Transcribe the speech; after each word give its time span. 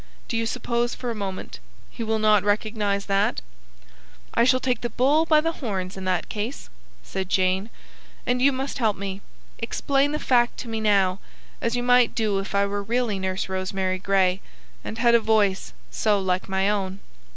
Do 0.27 0.35
you 0.35 0.47
suppose, 0.47 0.95
for 0.95 1.11
a 1.11 1.13
moment, 1.13 1.59
he 1.91 2.01
will 2.03 2.17
not 2.17 2.43
recognise 2.43 3.05
that?" 3.05 3.39
"I 4.33 4.45
shall 4.45 4.59
take 4.59 4.81
the 4.81 4.89
bull 4.89 5.27
by 5.27 5.41
the 5.41 5.51
horns 5.51 5.95
in 5.95 6.05
that 6.05 6.27
case," 6.27 6.71
said 7.03 7.29
Jane, 7.29 7.69
"and 8.25 8.41
you 8.41 8.51
must 8.51 8.79
help 8.79 8.97
me. 8.97 9.21
Explain 9.59 10.11
the 10.11 10.17
fact 10.17 10.57
to 10.61 10.67
me 10.67 10.79
now, 10.81 11.19
as 11.61 11.75
you 11.75 11.83
might 11.83 12.15
do 12.15 12.39
if 12.39 12.55
I 12.55 12.65
were 12.65 12.81
really 12.81 13.19
Nurse 13.19 13.47
Rosemary 13.47 13.99
Gray, 13.99 14.41
and 14.83 14.97
had 14.97 15.13
a 15.13 15.19
voice 15.19 15.71
so 15.91 16.19
like 16.19 16.49
my 16.49 16.67
own." 16.67 16.99